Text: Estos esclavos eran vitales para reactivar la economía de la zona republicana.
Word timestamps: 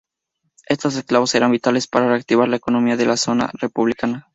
Estos 0.67 0.95
esclavos 0.95 1.35
eran 1.35 1.51
vitales 1.51 1.87
para 1.87 2.09
reactivar 2.09 2.47
la 2.49 2.55
economía 2.55 2.97
de 2.97 3.05
la 3.05 3.17
zona 3.17 3.51
republicana. 3.53 4.27